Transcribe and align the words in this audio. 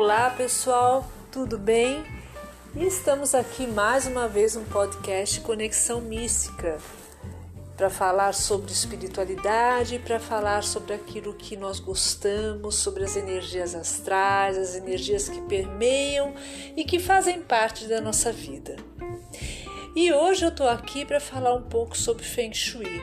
Olá 0.00 0.30
pessoal, 0.30 1.04
tudo 1.28 1.58
bem? 1.58 2.04
Estamos 2.76 3.34
aqui 3.34 3.66
mais 3.66 4.06
uma 4.06 4.28
vez 4.28 4.54
no 4.54 4.64
podcast 4.66 5.40
Conexão 5.40 6.00
Mística 6.00 6.78
para 7.76 7.90
falar 7.90 8.32
sobre 8.32 8.70
espiritualidade, 8.70 9.98
para 9.98 10.20
falar 10.20 10.62
sobre 10.62 10.94
aquilo 10.94 11.34
que 11.34 11.56
nós 11.56 11.80
gostamos, 11.80 12.76
sobre 12.76 13.02
as 13.02 13.16
energias 13.16 13.74
astrais, 13.74 14.56
as 14.56 14.76
energias 14.76 15.28
que 15.28 15.40
permeiam 15.42 16.32
e 16.76 16.84
que 16.84 17.00
fazem 17.00 17.42
parte 17.42 17.86
da 17.86 18.00
nossa 18.00 18.30
vida. 18.30 18.76
E 19.96 20.12
hoje 20.12 20.44
eu 20.44 20.50
estou 20.50 20.68
aqui 20.68 21.04
para 21.04 21.18
falar 21.18 21.54
um 21.54 21.62
pouco 21.62 21.98
sobre 21.98 22.22
Feng 22.22 22.54
Shui. 22.54 23.02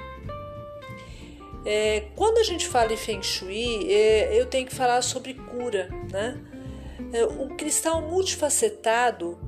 É, 1.65 2.05
quando 2.15 2.37
a 2.37 2.43
gente 2.43 2.65
fala 2.65 2.93
em 2.93 2.97
Feng 2.97 3.21
Shui, 3.21 3.91
é, 3.91 4.39
eu 4.39 4.45
tenho 4.45 4.65
que 4.65 4.73
falar 4.73 5.01
sobre 5.01 5.33
cura, 5.33 5.89
né? 6.09 6.54
É, 7.15 7.23
o 7.23 7.55
cristal 7.55 8.01
multifacetado 8.01 9.39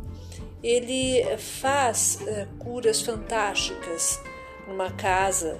ele 0.63 1.21
faz 1.37 2.25
é, 2.25 2.47
curas 2.57 3.01
fantásticas 3.01 4.21
numa 4.65 4.89
casa 4.91 5.59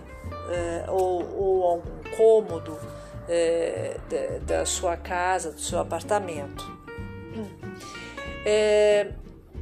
é, 0.50 0.90
ou, 0.90 1.38
ou 1.38 1.64
algum 1.64 2.16
cômodo 2.16 2.80
é, 3.28 3.98
da, 4.46 4.66
sua 4.66 4.96
casa, 4.96 5.52
do 5.52 5.60
seu 5.60 5.80
apartamento. 5.80 6.66
É, 8.46 9.12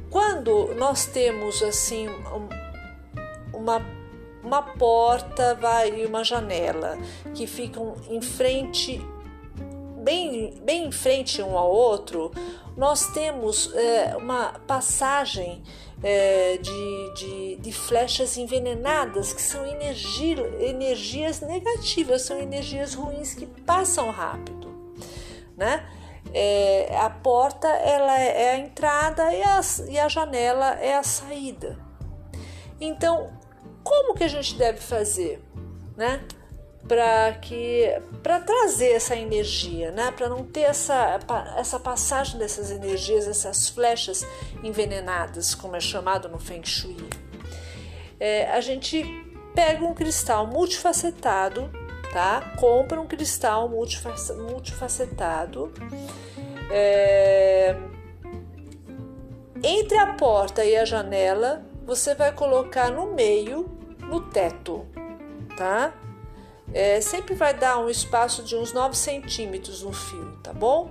quando 0.08 0.72
nós 0.76 1.06
temos 1.06 1.60
assim 1.64 2.06
uma 3.52 3.84
uma 4.44 4.62
porta 4.62 5.56
vai 5.56 6.02
e 6.02 6.06
uma 6.06 6.22
janela 6.22 6.96
que 7.34 7.48
ficam 7.48 7.96
em 8.08 8.22
frente 8.22 9.04
bem, 10.06 10.54
bem 10.62 10.86
em 10.86 10.92
frente 10.92 11.42
um 11.42 11.58
ao 11.58 11.68
outro, 11.68 12.30
nós 12.76 13.08
temos 13.08 13.74
é, 13.74 14.16
uma 14.16 14.52
passagem 14.64 15.64
é, 16.00 16.58
de, 16.58 17.14
de, 17.16 17.56
de, 17.56 17.72
flechas 17.72 18.36
envenenadas, 18.36 19.32
que 19.32 19.42
são 19.42 19.66
energia, 19.66 20.46
energias 20.60 21.40
negativas, 21.40 22.22
são 22.22 22.38
energias 22.38 22.94
ruins 22.94 23.34
que 23.34 23.46
passam 23.46 24.08
rápido. 24.10 24.72
Né? 25.56 25.84
É, 26.32 26.96
a 26.98 27.10
porta 27.10 27.66
ela 27.66 28.16
é 28.16 28.52
a 28.52 28.58
entrada 28.58 29.34
e 29.34 29.42
a, 29.42 29.60
e 29.88 29.98
a 29.98 30.08
janela 30.08 30.74
é 30.74 30.94
a 30.94 31.02
saída. 31.02 31.76
Então, 32.80 33.32
como 33.82 34.14
que 34.14 34.22
a 34.22 34.28
gente 34.28 34.54
deve 34.54 34.78
fazer? 34.78 35.42
Né? 35.96 36.20
Para 36.88 37.32
que 37.34 38.00
para 38.22 38.40
trazer 38.40 38.92
essa 38.92 39.16
energia, 39.16 39.90
né? 39.90 40.10
Para 40.10 40.28
não 40.28 40.44
ter 40.44 40.62
essa 40.62 41.18
essa 41.56 41.80
passagem 41.80 42.38
dessas 42.38 42.70
energias, 42.70 43.26
essas 43.26 43.68
flechas 43.68 44.26
envenenadas, 44.62 45.54
como 45.54 45.76
é 45.76 45.80
chamado 45.80 46.28
no 46.28 46.38
Feng 46.38 46.64
Shui. 46.64 46.96
É, 48.18 48.50
a 48.50 48.60
gente 48.60 49.04
pega 49.54 49.84
um 49.84 49.94
cristal 49.94 50.46
multifacetado, 50.46 51.70
tá? 52.12 52.54
Compra 52.58 53.00
um 53.00 53.06
cristal 53.06 53.68
multifacetado. 53.68 55.72
É, 56.70 57.76
entre 59.62 59.98
a 59.98 60.14
porta 60.14 60.64
e 60.64 60.76
a 60.76 60.84
janela, 60.84 61.64
você 61.84 62.14
vai 62.14 62.32
colocar 62.32 62.90
no 62.90 63.14
meio, 63.14 63.68
no 64.00 64.20
teto, 64.20 64.86
tá? 65.56 65.92
É, 66.76 67.00
sempre 67.00 67.34
vai 67.34 67.54
dar 67.54 67.78
um 67.78 67.88
espaço 67.88 68.42
de 68.42 68.54
uns 68.54 68.70
9 68.70 68.94
centímetros 68.94 69.82
no 69.82 69.94
fio, 69.94 70.38
tá 70.42 70.52
bom? 70.52 70.90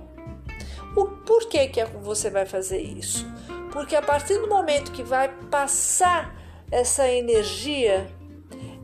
O, 0.96 1.04
por 1.06 1.48
que, 1.48 1.68
que 1.68 1.84
você 1.84 2.28
vai 2.28 2.44
fazer 2.44 2.80
isso? 2.80 3.24
Porque 3.72 3.94
a 3.94 4.02
partir 4.02 4.36
do 4.38 4.48
momento 4.48 4.90
que 4.90 5.04
vai 5.04 5.28
passar 5.48 6.34
essa 6.72 7.08
energia, 7.08 8.12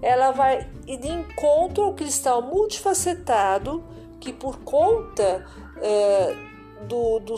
ela 0.01 0.31
vai 0.31 0.71
de 0.85 1.09
encontro 1.09 1.83
ao 1.83 1.95
cristal 1.95 2.41
multifacetado 2.41 3.83
que 4.21 4.33
por 4.33 4.61
conta 4.61 5.45
é, 5.83 6.37
do, 6.83 7.19
do, 7.19 7.35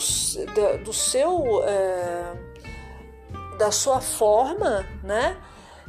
do, 0.84 0.92
seu 0.92 1.62
é, 1.64 2.34
da 3.56 3.70
sua 3.70 4.02
forma, 4.02 4.84
né? 5.02 5.38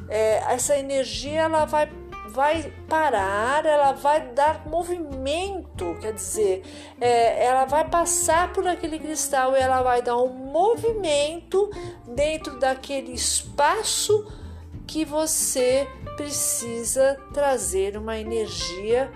É, 0.08 0.38
essa 0.54 0.78
energia 0.78 1.42
ela 1.42 1.66
vai 1.66 1.90
vai 2.36 2.70
parar, 2.90 3.66
ela 3.66 3.94
vai 3.94 4.34
dar 4.34 4.68
movimento, 4.68 5.98
quer 6.02 6.14
dizer, 6.14 6.64
é, 7.00 7.46
ela 7.46 7.64
vai 7.64 7.88
passar 7.90 8.52
por 8.52 8.68
aquele 8.68 9.00
cristal 9.00 9.56
e 9.56 9.60
ela 9.60 9.82
vai 9.82 10.02
dar 10.02 10.18
um 10.18 10.28
movimento 10.28 11.70
dentro 12.06 12.60
daquele 12.60 13.14
espaço 13.14 14.30
que 14.86 15.06
você 15.06 15.88
precisa 16.18 17.18
trazer 17.34 17.96
uma 17.96 18.20
energia 18.20 19.10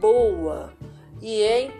boa. 0.00 0.72
E 1.22 1.40
é 1.40 1.70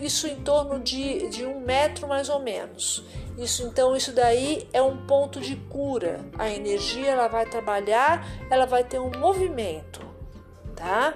isso 0.00 0.28
em 0.28 0.36
torno 0.36 0.78
de, 0.78 1.28
de 1.28 1.44
um 1.44 1.60
metro 1.60 2.06
mais 2.06 2.28
ou 2.28 2.38
menos. 2.38 3.04
Isso 3.36 3.64
então 3.64 3.96
isso 3.96 4.12
daí 4.12 4.68
é 4.72 4.80
um 4.80 4.96
ponto 5.06 5.40
de 5.40 5.56
cura. 5.56 6.20
A 6.38 6.48
energia 6.48 7.10
ela 7.10 7.26
vai 7.26 7.46
trabalhar, 7.46 8.24
ela 8.48 8.64
vai 8.64 8.84
ter 8.84 9.00
um 9.00 9.10
movimento 9.18 10.09
tá? 10.80 11.14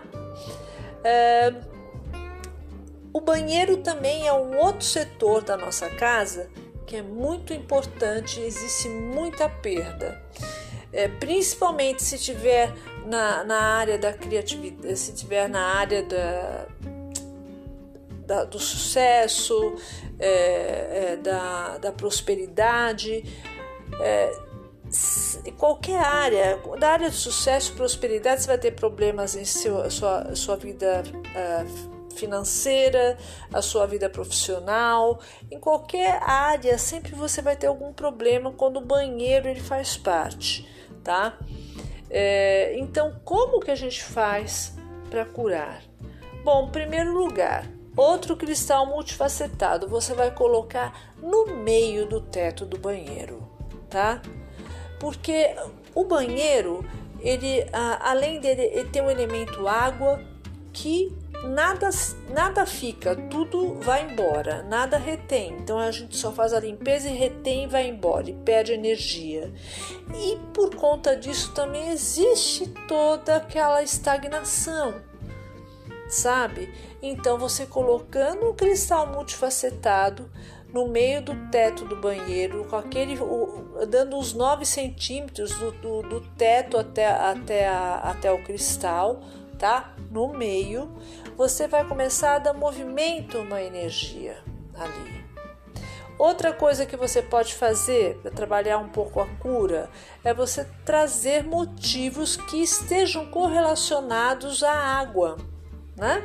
É, 1.02 1.54
o 3.12 3.20
banheiro 3.20 3.78
também 3.78 4.26
é 4.26 4.32
um 4.32 4.58
outro 4.58 4.84
setor 4.84 5.42
da 5.42 5.56
nossa 5.56 5.88
casa 5.88 6.50
que 6.86 6.97
é 6.97 7.02
muito 7.02 7.54
importante, 7.54 8.41
existe 8.41 8.88
muita 8.88 9.48
perda. 9.48 10.22
É, 10.92 11.08
principalmente 11.08 12.03
se 12.03 12.19
tiver 12.19 12.72
na, 13.06 13.42
na 13.42 13.60
área 13.60 13.98
da 13.98 14.12
criatividade, 14.12 14.97
se 14.97 15.14
tiver 15.14 15.48
na 15.48 15.60
área 15.60 16.03
da, 16.03 16.66
da 18.26 18.44
do 18.44 18.58
sucesso, 18.58 19.74
é, 20.19 21.12
é, 21.12 21.16
da, 21.16 21.78
da 21.78 21.91
prosperidade. 21.91 23.24
Qualquer 25.59 25.99
área, 25.99 26.60
da 26.78 26.91
área 26.91 27.10
de 27.10 27.16
sucesso 27.16 27.72
e 27.72 27.77
prosperidade, 27.77 28.43
você 28.43 28.47
vai 28.47 28.59
ter 28.59 28.72
problemas 28.72 29.34
em 29.34 29.44
seu, 29.44 29.91
sua, 29.91 30.34
sua 30.34 30.56
vida 30.56 31.03
uh, 31.06 32.15
financeira, 32.15 33.19
a 33.53 33.60
sua 33.60 33.87
vida 33.87 34.09
profissional, 34.09 35.21
em 35.50 35.59
qualquer 35.59 36.21
área, 36.22 36.78
sempre 36.78 37.15
você 37.15 37.43
vai 37.43 37.56
ter 37.56 37.66
algum 37.66 37.93
problema 37.93 38.53
quando 38.53 38.78
o 38.78 38.84
banheiro 38.84 39.49
ele 39.49 39.60
faz 39.60 39.97
parte, 39.97 40.69
tá? 41.03 41.38
É, 42.10 42.77
então, 42.78 43.21
como 43.25 43.60
que 43.60 43.71
a 43.71 43.75
gente 43.75 44.03
faz 44.03 44.77
para 45.10 45.25
curar? 45.25 45.83
Bom, 46.44 46.66
em 46.66 46.71
primeiro 46.71 47.12
lugar, 47.12 47.66
outro 47.97 48.37
cristal 48.37 48.87
multifacetado 48.87 49.88
você 49.88 50.15
vai 50.15 50.31
colocar 50.31 51.12
no 51.21 51.47
meio 51.56 52.06
do 52.06 52.21
teto 52.21 52.65
do 52.65 52.78
banheiro, 52.78 53.43
tá? 53.88 54.21
Porque 54.99 55.55
o 55.94 56.05
banheiro, 56.05 56.84
ele 57.21 57.66
além 58.00 58.41
dele 58.41 58.62
ele 58.62 58.88
tem 58.91 59.03
um 59.03 59.10
elemento 59.10 59.66
água 59.66 60.21
que 60.72 61.16
nada 61.44 61.91
nada 62.31 62.66
fica, 62.66 63.15
tudo 63.15 63.75
vai 63.81 64.10
embora, 64.10 64.62
nada 64.62 64.97
retém. 64.97 65.56
Então 65.59 65.78
a 65.78 65.91
gente 65.91 66.16
só 66.16 66.33
faz 66.33 66.53
a 66.53 66.60
limpeza 66.60 67.09
e 67.09 67.16
retém 67.16 67.65
e 67.65 67.66
vai 67.66 67.87
embora 67.88 68.28
e 68.28 68.34
perde 68.34 68.72
energia. 68.72 69.53
E 70.15 70.38
por 70.53 70.75
conta 70.75 71.16
disso 71.16 71.53
também 71.53 71.91
existe 71.91 72.69
toda 72.88 73.37
aquela 73.37 73.83
estagnação, 73.83 74.95
sabe? 76.09 76.72
Então 77.03 77.39
você 77.39 77.66
colocando 77.66 78.51
um 78.51 78.54
cristal 78.54 79.07
multifacetado 79.07 80.30
no 80.74 80.88
meio 80.88 81.22
do 81.22 81.36
teto 81.50 81.84
do 81.84 81.94
banheiro, 81.94 82.65
com 82.65 82.74
aquele 82.74 83.16
dando 83.88 84.18
uns 84.18 84.34
9 84.34 84.66
centímetros 84.66 85.56
do, 85.56 85.71
do, 85.71 86.03
do 86.03 86.21
teto 86.36 86.76
até, 86.76 87.06
até, 87.06 87.68
a, 87.68 87.94
até 88.03 88.32
o 88.32 88.42
cristal, 88.42 89.22
tá? 89.56 89.94
No 90.10 90.34
meio, 90.34 90.92
você 91.36 91.68
vai 91.68 91.86
começar 91.86 92.34
a 92.34 92.38
dar 92.41 92.53
movimento 92.53 93.38
uma 93.38 93.62
energia 93.62 94.36
ali. 94.74 95.24
Outra 96.18 96.53
coisa 96.53 96.84
que 96.84 96.97
você 96.97 97.22
pode 97.22 97.54
fazer 97.54 98.16
para 98.18 98.32
trabalhar 98.32 98.78
um 98.78 98.88
pouco 98.88 99.20
a 99.20 99.27
cura 99.27 99.88
é 100.24 100.34
você 100.34 100.65
trazer 100.84 101.44
motivos 101.44 102.36
que 102.36 102.60
estejam 102.60 103.27
correlacionados 103.27 104.65
à 104.65 104.72
água, 104.72 105.36
né? 105.97 106.22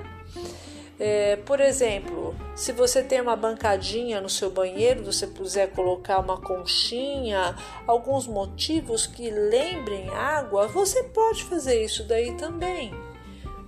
É, 1.00 1.38
por 1.38 1.62
exemplo, 1.62 2.36
se 2.56 2.74
você 2.74 3.02
tem 3.02 3.22
uma 3.22 3.36
bancadinha 3.36 4.20
no 4.20 4.30
seu 4.30 4.52
banheiro, 4.52 5.06
você 5.06 5.26
puder 5.26 5.72
colocar 5.72 6.20
uma 6.20 6.42
conchinha, 6.42 7.56
alguns 7.88 8.28
motivos 8.28 9.08
que 9.08 9.30
lembrem 9.30 10.10
água, 10.10 10.68
você 10.68 11.04
pode 11.04 11.46
fazer 11.46 11.82
isso 11.84 12.04
daí 12.04 12.36
também, 12.36 12.94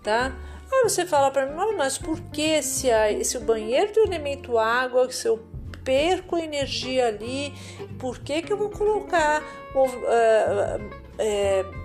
tá? 0.04 0.36
Aí 0.70 0.84
você 0.84 1.06
fala 1.06 1.32
para 1.32 1.46
mim, 1.46 1.76
mas 1.78 1.98
por 1.98 2.20
que 2.20 2.62
se, 2.62 2.92
a, 2.92 3.24
se 3.24 3.38
o 3.38 3.42
banheiro 3.42 3.94
tem 3.94 4.04
elemento 4.04 4.58
água, 4.58 5.10
se 5.10 5.28
eu 5.28 5.52
perco 5.84 6.38
energia 6.38 7.08
ali. 7.08 7.54
Por 8.00 8.20
que, 8.20 8.42
que 8.42 8.54
eu 8.54 8.58
vou 8.58 8.70
colocar 8.70 9.42
uh, 9.76 9.86
uh, 9.86 11.81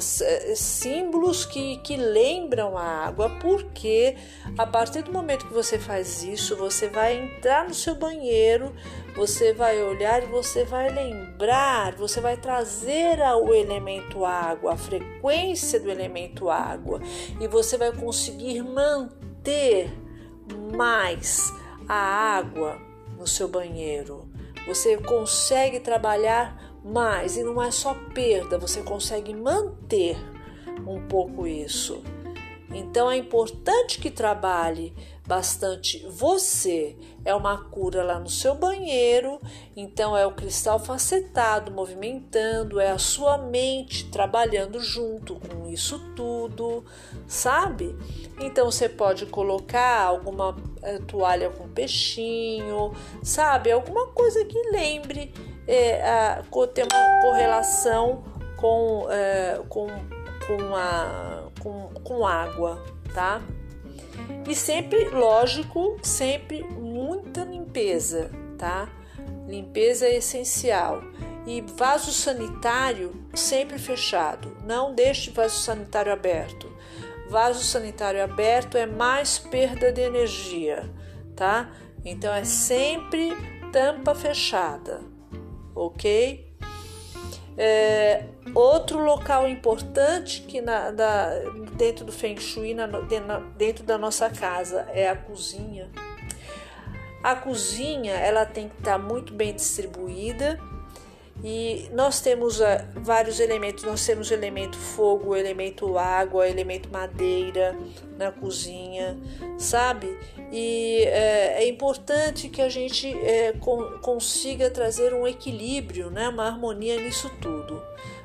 símbolos 0.00 1.44
que, 1.44 1.78
que 1.78 1.96
lembram 1.96 2.76
a 2.76 3.06
água, 3.06 3.30
porque 3.40 4.16
a 4.56 4.66
partir 4.66 5.02
do 5.02 5.12
momento 5.12 5.46
que 5.46 5.52
você 5.52 5.78
faz 5.78 6.22
isso, 6.22 6.56
você 6.56 6.88
vai 6.88 7.16
entrar 7.16 7.66
no 7.66 7.74
seu 7.74 7.94
banheiro, 7.94 8.74
você 9.14 9.52
vai 9.52 9.82
olhar 9.82 10.22
e 10.22 10.26
você 10.26 10.64
vai 10.64 10.90
lembrar, 10.90 11.94
você 11.96 12.20
vai 12.20 12.36
trazer 12.36 13.18
o 13.42 13.52
elemento 13.52 14.24
água, 14.24 14.74
a 14.74 14.76
frequência 14.76 15.80
do 15.80 15.90
elemento 15.90 16.48
água, 16.48 17.00
e 17.40 17.46
você 17.48 17.76
vai 17.76 17.92
conseguir 17.92 18.62
manter 18.62 19.90
mais 20.74 21.52
a 21.88 21.94
água 21.94 22.80
no 23.18 23.26
seu 23.26 23.48
banheiro. 23.48 24.28
Você 24.66 24.98
consegue 24.98 25.80
trabalhar 25.80 26.67
mais 26.84 27.36
e 27.36 27.42
não 27.42 27.62
é 27.62 27.70
só 27.70 27.94
perda, 28.14 28.58
você 28.58 28.82
consegue 28.82 29.34
manter 29.34 30.16
um 30.86 31.06
pouco 31.06 31.46
isso. 31.46 32.02
Então 32.70 33.10
é 33.10 33.16
importante 33.16 33.98
que 33.98 34.10
trabalhe 34.10 34.94
bastante 35.26 36.06
você. 36.08 36.96
É 37.24 37.34
uma 37.34 37.58
cura 37.64 38.02
lá 38.02 38.18
no 38.18 38.28
seu 38.28 38.54
banheiro, 38.54 39.40
então 39.76 40.16
é 40.16 40.26
o 40.26 40.32
cristal 40.32 40.78
facetado 40.78 41.70
movimentando, 41.70 42.80
é 42.80 42.90
a 42.90 42.98
sua 42.98 43.36
mente 43.36 44.10
trabalhando 44.10 44.80
junto 44.80 45.36
com 45.36 45.68
isso 45.68 45.98
tudo, 46.14 46.84
sabe? 47.26 47.94
Então 48.40 48.70
você 48.70 48.88
pode 48.88 49.26
colocar 49.26 50.02
alguma 50.02 50.56
é, 50.82 50.98
toalha 50.98 51.50
com 51.50 51.68
peixinho, 51.68 52.92
sabe? 53.22 53.70
Alguma 53.70 54.08
coisa 54.08 54.44
que 54.44 54.58
lembre 54.70 55.32
é, 55.68 56.02
a, 56.02 56.42
ter 56.74 56.86
uma 56.90 57.20
correlação 57.20 58.24
com, 58.56 59.06
é, 59.10 59.60
com, 59.68 59.86
com, 60.46 60.74
a, 60.74 61.42
com, 61.60 61.90
com 62.02 62.26
água, 62.26 62.82
tá? 63.12 63.42
E 64.48 64.54
sempre, 64.54 65.10
lógico, 65.10 65.98
sempre 66.02 66.64
muita 66.64 67.44
limpeza, 67.44 68.30
tá? 68.56 68.88
Limpeza 69.46 70.06
é 70.06 70.16
essencial. 70.16 71.02
E 71.46 71.60
vaso 71.60 72.12
sanitário 72.12 73.14
sempre 73.34 73.78
fechado. 73.78 74.56
Não 74.64 74.94
deixe 74.94 75.30
vaso 75.30 75.56
sanitário 75.56 76.12
aberto. 76.12 76.68
Vaso 77.30 77.62
sanitário 77.62 78.22
aberto 78.24 78.76
é 78.76 78.86
mais 78.86 79.38
perda 79.38 79.92
de 79.92 80.00
energia, 80.00 80.90
tá? 81.36 81.70
Então 82.04 82.32
é 82.34 82.44
sempre 82.44 83.36
tampa 83.70 84.14
fechada 84.14 85.00
ok? 85.78 86.46
É, 87.56 88.24
outro 88.54 89.00
local 89.00 89.48
importante 89.48 90.42
que 90.42 90.60
na, 90.60 90.90
da, 90.90 91.30
dentro 91.76 92.04
do 92.04 92.12
Feng 92.12 92.40
Shui, 92.40 92.72
na, 92.72 92.86
dentro 93.56 93.84
da 93.84 93.98
nossa 93.98 94.30
casa, 94.30 94.86
é 94.92 95.08
a 95.08 95.16
cozinha. 95.16 95.90
A 97.22 97.34
cozinha 97.34 98.12
ela 98.12 98.46
tem 98.46 98.68
que 98.68 98.76
estar 98.78 98.98
muito 98.98 99.32
bem 99.34 99.52
distribuída 99.52 100.58
e 101.42 101.88
nós 101.92 102.20
temos 102.20 102.60
uh, 102.60 102.64
vários 102.96 103.38
elementos. 103.38 103.84
Nós 103.84 104.04
temos 104.04 104.30
elemento 104.30 104.76
fogo, 104.76 105.36
elemento 105.36 105.96
água, 105.96 106.48
elemento 106.48 106.90
madeira 106.90 107.78
na 108.16 108.32
cozinha, 108.32 109.16
sabe? 109.56 110.18
E 110.50 111.04
é, 111.04 111.62
é 111.62 111.68
importante 111.68 112.48
que 112.48 112.60
a 112.60 112.68
gente 112.68 113.06
é, 113.20 113.52
con 113.52 113.98
consiga 114.00 114.68
trazer 114.70 115.14
um 115.14 115.26
equilíbrio, 115.26 116.10
né? 116.10 116.28
uma 116.28 116.46
harmonia 116.46 117.00
nisso 117.00 117.30
tudo. 117.40 117.80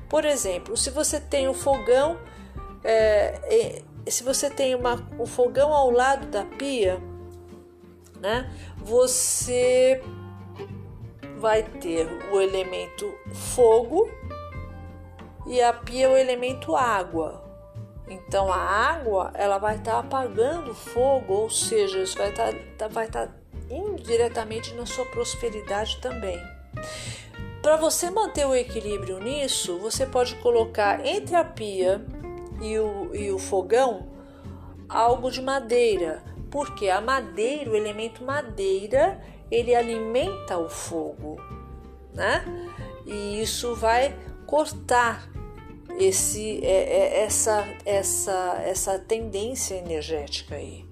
Por 0.09 0.25
exemplo, 0.25 0.75
se 0.75 0.89
você 0.89 1.19
tem 1.19 1.48
o 1.48 1.54
fogão, 1.54 2.18
é, 2.83 3.81
se 4.07 4.24
você 4.24 4.50
tem 4.50 4.74
uma, 4.74 5.07
o 5.19 5.25
fogão 5.25 5.71
ao 5.71 5.92
lado 5.92 6.27
da 6.27 6.44
pia, 6.45 7.00
né? 8.19 8.50
Você 8.77 10.01
vai 11.44 11.62
ter 11.62 12.07
o 12.31 12.40
elemento 12.40 13.13
fogo 13.34 14.10
e 15.45 15.62
a 15.62 15.74
pia 15.74 16.10
o 16.10 16.16
elemento 16.16 16.74
água. 16.74 17.44
Então 18.07 18.51
a 18.51 18.56
água 18.56 19.30
ela 19.34 19.57
vai 19.57 19.75
estar 19.75 19.92
tá 19.92 20.00
apagando 20.00 20.72
o 20.72 20.74
fogo, 20.74 21.34
ou 21.34 21.50
seja, 21.50 22.00
isso 22.00 22.18
vai 22.18 22.30
estar 22.30 22.54
tá, 22.54 22.60
tá, 22.78 22.88
vai 22.88 23.07
tá 23.07 23.28
indiretamente 23.69 24.74
na 24.74 24.86
sua 24.86 25.04
prosperidade 25.07 26.00
também. 26.00 26.42
Para 27.62 27.75
você 27.75 28.10
manter 28.10 28.48
o 28.48 28.56
equilíbrio 28.56 29.19
nisso, 29.19 29.78
você 29.80 30.06
pode 30.06 30.36
colocar 30.36 31.06
entre 31.06 31.36
a 31.36 31.44
pia 31.44 32.06
e 32.62 32.80
o, 32.80 33.13
e 33.13 33.31
o 33.31 33.38
fogão 33.38 34.07
algo 34.88 35.30
de 35.30 35.42
madeira, 35.42 36.24
porque 36.50 36.88
a 36.88 37.01
madeira, 37.01 37.69
o 37.69 37.75
elemento 37.75 38.24
madeira, 38.24 39.19
ele 39.54 39.76
alimenta 39.76 40.58
o 40.58 40.68
fogo, 40.68 41.38
né? 42.14 42.44
E 43.06 43.42
isso 43.42 43.76
vai 43.76 44.18
cortar 44.48 45.30
esse, 46.00 46.60
é, 46.66 46.72
é, 46.72 47.24
essa, 47.24 47.68
essa, 47.86 48.62
essa 48.66 49.00
tendência 49.00 49.76
energética 49.76 50.56
aí. 50.56 50.86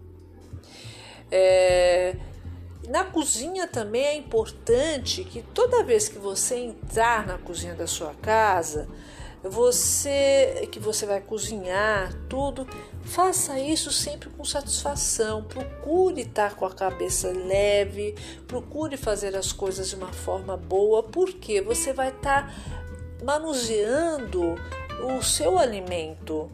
É, 1.31 2.15
na 2.87 3.05
cozinha 3.05 3.67
também 3.67 4.03
é 4.03 4.15
importante 4.15 5.23
que 5.23 5.41
toda 5.41 5.83
vez 5.83 6.07
que 6.07 6.19
você 6.19 6.55
entrar 6.55 7.25
na 7.25 7.37
cozinha 7.37 7.73
da 7.73 7.87
sua 7.87 8.13
casa, 8.15 8.87
você 9.43 10.67
que 10.71 10.79
você 10.79 11.05
vai 11.05 11.19
cozinhar 11.19 12.13
tudo, 12.29 12.67
faça 13.03 13.59
isso 13.59 13.91
sempre 13.91 14.29
com 14.29 14.43
satisfação. 14.43 15.43
Procure 15.43 16.21
estar 16.21 16.55
com 16.55 16.65
a 16.65 16.71
cabeça 16.71 17.29
leve, 17.29 18.15
procure 18.47 18.97
fazer 18.97 19.35
as 19.35 19.51
coisas 19.51 19.89
de 19.89 19.95
uma 19.95 20.13
forma 20.13 20.55
boa, 20.55 21.03
porque 21.03 21.61
você 21.61 21.91
vai 21.91 22.09
estar 22.09 22.53
manuseando 23.23 24.55
o 25.17 25.21
seu 25.23 25.57
alimento. 25.57 26.49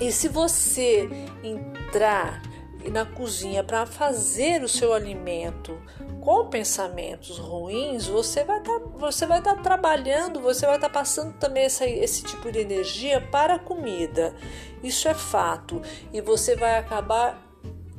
E 0.00 0.10
se 0.10 0.28
você 0.28 1.08
entrar 1.44 2.42
na 2.90 3.04
cozinha 3.06 3.62
para 3.62 3.86
fazer 3.86 4.62
o 4.62 4.68
seu 4.68 4.92
alimento 4.92 5.80
com 6.20 6.46
pensamentos 6.46 7.38
ruins, 7.38 8.06
você 8.06 8.44
vai 8.44 8.58
estar 8.58 8.78
tá, 8.78 8.86
você 8.96 9.26
vai 9.26 9.42
tá 9.42 9.56
trabalhando, 9.56 10.40
você 10.40 10.66
vai 10.66 10.76
estar 10.76 10.88
tá 10.88 10.92
passando 10.92 11.34
também 11.34 11.64
essa, 11.64 11.86
esse 11.86 12.22
tipo 12.22 12.50
de 12.50 12.60
energia 12.60 13.20
para 13.20 13.54
a 13.54 13.58
comida. 13.58 14.34
Isso 14.82 15.08
é 15.08 15.14
fato. 15.14 15.82
E 16.12 16.20
você 16.20 16.54
vai 16.56 16.78
acabar 16.78 17.40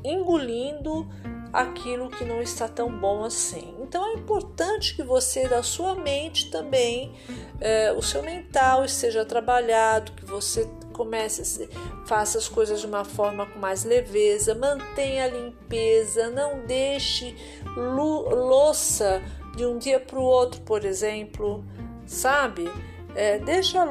engolindo 0.04 1.08
aquilo 1.54 2.10
que 2.10 2.26
não 2.26 2.42
está 2.42 2.68
tão 2.68 2.90
bom 2.90 3.24
assim. 3.24 3.76
Então 3.80 4.06
é 4.08 4.14
importante 4.14 4.96
que 4.96 5.04
você, 5.04 5.48
da 5.48 5.62
sua 5.62 5.94
mente 5.96 6.50
também, 6.50 7.14
é, 7.62 7.94
o 7.94 8.02
seu 8.02 8.24
mental 8.24 8.84
esteja 8.84 9.24
trabalhado, 9.24 10.14
que 10.14 10.26
você 10.26 10.68
comece, 10.94 11.70
faça 12.06 12.38
as 12.38 12.48
coisas 12.48 12.80
de 12.80 12.88
uma 12.88 13.04
forma 13.04 13.46
com 13.46 13.60
mais 13.60 13.84
leveza, 13.84 14.56
mantenha 14.56 15.26
a 15.26 15.28
limpeza, 15.28 16.30
não 16.30 16.66
deixe 16.66 17.36
louça 17.76 19.22
de 19.56 19.66
um 19.66 19.78
dia 19.78 20.00
para 20.00 20.18
o 20.20 20.24
outro, 20.24 20.62
por 20.62 20.86
exemplo, 20.86 21.66
sabe? 22.06 22.72
É, 23.16 23.38
deixa, 23.40 23.86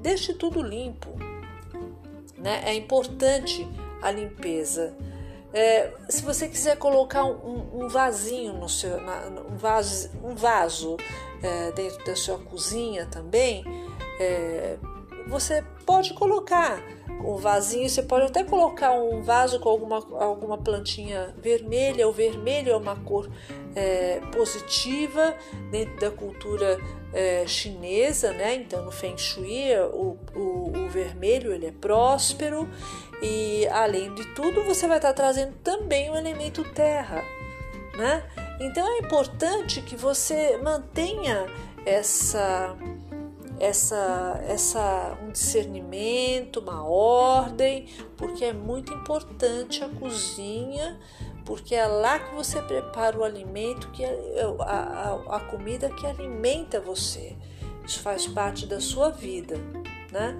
deixe 0.00 0.34
tudo 0.34 0.62
limpo, 0.62 1.10
né? 2.38 2.62
É 2.64 2.74
importante 2.74 3.66
a 4.00 4.10
limpeza. 4.10 4.94
É, 5.52 5.92
se 6.08 6.22
você 6.22 6.48
quiser 6.48 6.78
colocar 6.78 7.24
um, 7.24 7.84
um 7.84 7.88
vasinho 7.88 8.54
no 8.54 8.68
seu, 8.68 8.98
na, 9.02 9.28
um 9.50 9.56
vaso, 9.56 10.10
um 10.24 10.34
vaso 10.34 10.96
é, 11.42 11.70
dentro 11.72 12.02
da 12.06 12.16
sua 12.16 12.38
cozinha 12.38 13.06
também, 13.06 13.62
é, 14.18 14.78
você 15.26 15.64
pode 15.84 16.14
colocar 16.14 16.82
um 17.24 17.36
vasinho, 17.36 17.88
você 17.88 18.02
pode 18.02 18.26
até 18.26 18.42
colocar 18.42 18.92
um 18.92 19.22
vaso 19.22 19.60
com 19.60 19.68
alguma, 19.68 19.96
alguma 20.20 20.58
plantinha 20.58 21.34
vermelha. 21.38 22.08
O 22.08 22.12
vermelho 22.12 22.72
é 22.72 22.76
uma 22.76 22.96
cor 22.96 23.30
é, 23.74 24.20
positiva 24.32 25.34
dentro 25.70 25.96
da 26.00 26.10
cultura 26.10 26.78
é, 27.12 27.46
chinesa, 27.46 28.32
né? 28.32 28.54
Então 28.54 28.84
no 28.84 28.90
Feng 28.90 29.16
Shui 29.16 29.76
o, 29.92 30.18
o, 30.34 30.72
o, 30.76 30.88
vermelho 30.88 31.52
ele 31.52 31.66
é 31.66 31.72
próspero 31.72 32.68
e 33.20 33.66
além 33.68 34.14
de 34.14 34.24
tudo 34.34 34.64
você 34.64 34.86
vai 34.86 34.96
estar 34.96 35.12
trazendo 35.12 35.54
também 35.62 36.10
o 36.10 36.16
elemento 36.16 36.64
terra, 36.72 37.22
né? 37.96 38.24
Então 38.60 38.86
é 38.86 38.98
importante 38.98 39.82
que 39.82 39.96
você 39.96 40.56
mantenha 40.58 41.46
essa 41.84 42.76
essa, 43.62 44.42
essa 44.46 45.16
um 45.22 45.30
discernimento, 45.30 46.60
uma 46.60 46.84
ordem, 46.84 47.86
porque 48.16 48.44
é 48.44 48.52
muito 48.52 48.92
importante 48.92 49.82
a 49.82 49.88
cozinha 49.88 50.98
porque 51.44 51.74
é 51.74 51.86
lá 51.86 52.18
que 52.18 52.34
você 52.34 52.60
prepara 52.62 53.18
o 53.18 53.24
alimento, 53.24 53.90
que 53.90 54.04
é, 54.04 54.42
a, 54.60 54.64
a, 54.64 55.36
a 55.36 55.40
comida 55.40 55.90
que 55.90 56.06
alimenta 56.06 56.80
você. 56.80 57.36
Isso 57.84 58.00
faz 58.00 58.26
parte 58.26 58.66
da 58.66 58.80
sua 58.80 59.10
vida, 59.10 59.56
né? 60.10 60.36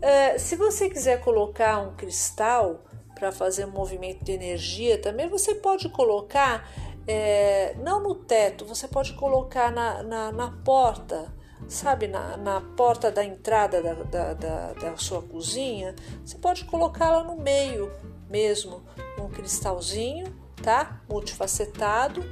É, 0.00 0.38
se 0.38 0.56
você 0.56 0.88
quiser 0.88 1.20
colocar 1.20 1.78
um 1.78 1.94
cristal 1.94 2.82
para 3.14 3.30
fazer 3.30 3.66
um 3.66 3.70
movimento 3.70 4.24
de 4.24 4.32
energia, 4.32 4.98
também 4.98 5.28
você 5.28 5.54
pode 5.54 5.88
colocar, 5.90 6.68
é, 7.06 7.74
não 7.78 8.02
no 8.02 8.14
teto, 8.14 8.64
você 8.64 8.88
pode 8.88 9.12
colocar 9.12 9.70
na, 9.70 10.02
na, 10.02 10.32
na 10.32 10.50
porta, 10.64 11.32
sabe, 11.68 12.06
na, 12.06 12.36
na, 12.36 12.60
porta 12.60 13.10
da 13.10 13.24
entrada 13.24 13.82
da, 13.82 13.94
da, 13.94 14.34
da, 14.34 14.72
da 14.72 14.96
sua 14.96 15.22
cozinha, 15.22 15.94
você 16.24 16.36
pode 16.38 16.64
colocá-la 16.64 17.24
no 17.24 17.36
meio 17.36 17.90
mesmo, 18.28 18.82
um 19.18 19.28
cristalzinho, 19.28 20.34
tá? 20.62 21.02
Multifacetado, 21.08 22.24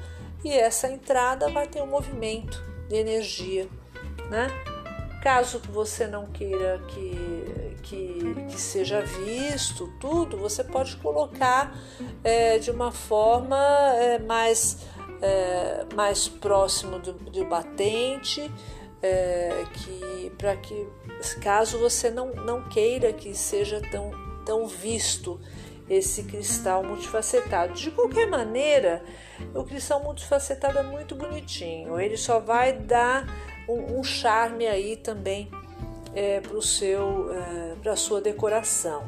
e 0.44 0.52
essa 0.52 0.88
entrada 0.90 1.50
vai 1.50 1.66
ter 1.66 1.82
um 1.82 1.86
movimento 1.86 2.62
de 2.88 2.96
energia, 2.96 3.68
né? 4.30 4.48
Caso 5.22 5.60
você 5.68 6.06
não 6.06 6.26
queira 6.26 6.80
que, 6.88 7.76
que, 7.82 8.34
que 8.48 8.58
seja 8.58 9.02
visto 9.02 9.92
tudo, 10.00 10.38
você 10.38 10.64
pode 10.64 10.96
colocar 10.96 11.76
é, 12.24 12.58
de 12.58 12.70
uma 12.70 12.90
forma 12.90 13.58
é, 13.96 14.18
mais, 14.18 14.78
é, 15.20 15.84
mais 15.94 16.26
próximo 16.26 16.98
do, 16.98 17.12
do 17.12 17.44
batente, 17.44 18.50
é, 19.02 19.64
que 19.72 20.32
para 20.36 20.56
que 20.56 20.86
caso 21.40 21.78
você 21.78 22.10
não, 22.10 22.32
não 22.34 22.68
queira 22.68 23.12
que 23.12 23.34
seja 23.34 23.80
tão, 23.90 24.10
tão 24.44 24.66
visto 24.66 25.40
esse 25.88 26.22
cristal 26.22 26.84
multifacetado. 26.84 27.74
De 27.74 27.90
qualquer 27.90 28.26
maneira, 28.26 29.02
o 29.54 29.64
cristal 29.64 30.02
multifacetado 30.02 30.78
é 30.78 30.82
muito 30.82 31.14
bonitinho, 31.14 32.00
ele 32.00 32.16
só 32.16 32.38
vai 32.38 32.72
dar 32.72 33.26
um, 33.68 33.98
um 33.98 34.04
charme 34.04 34.66
aí 34.66 34.96
também 34.96 35.50
é, 36.14 36.40
para 36.40 37.90
é, 37.90 37.92
a 37.92 37.96
sua 37.96 38.20
decoração. 38.20 39.04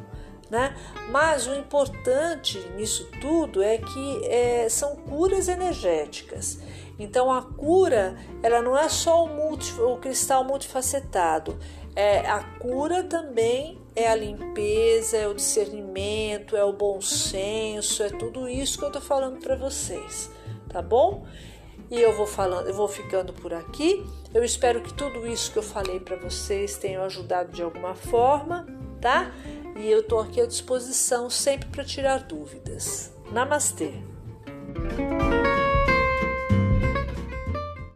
Né? 0.50 0.76
Mas 1.10 1.46
o 1.46 1.54
importante 1.54 2.58
nisso 2.76 3.08
tudo 3.20 3.62
é 3.62 3.78
que 3.78 4.26
é, 4.26 4.68
são 4.68 4.96
curas 4.96 5.48
energéticas. 5.48 6.58
Então 7.02 7.32
a 7.32 7.42
cura 7.42 8.16
ela 8.42 8.62
não 8.62 8.78
é 8.78 8.88
só 8.88 9.24
o, 9.24 9.28
multi, 9.28 9.72
o 9.80 9.96
cristal 9.96 10.44
multifacetado, 10.44 11.58
é, 11.96 12.20
a 12.20 12.42
cura 12.60 13.02
também 13.02 13.80
é 13.94 14.08
a 14.08 14.14
limpeza, 14.14 15.16
é 15.16 15.26
o 15.26 15.34
discernimento, 15.34 16.56
é 16.56 16.64
o 16.64 16.72
bom 16.72 17.00
senso, 17.00 18.04
é 18.04 18.08
tudo 18.08 18.48
isso 18.48 18.78
que 18.78 18.84
eu 18.84 18.88
estou 18.88 19.02
falando 19.02 19.40
para 19.40 19.56
vocês, 19.56 20.30
tá 20.68 20.80
bom? 20.80 21.26
E 21.90 22.00
eu 22.00 22.16
vou 22.16 22.26
falando, 22.26 22.68
eu 22.68 22.72
vou 22.72 22.88
ficando 22.88 23.34
por 23.34 23.52
aqui. 23.52 24.02
Eu 24.32 24.42
espero 24.42 24.80
que 24.80 24.94
tudo 24.94 25.26
isso 25.26 25.52
que 25.52 25.58
eu 25.58 25.62
falei 25.62 26.00
para 26.00 26.16
vocês 26.16 26.78
tenha 26.78 27.02
ajudado 27.02 27.52
de 27.52 27.62
alguma 27.62 27.94
forma, 27.94 28.64
tá? 28.98 29.30
E 29.76 29.90
eu 29.90 30.00
estou 30.00 30.20
aqui 30.20 30.40
à 30.40 30.46
disposição 30.46 31.28
sempre 31.28 31.68
para 31.68 31.84
tirar 31.84 32.20
dúvidas. 32.20 33.12
Namastê! 33.30 33.92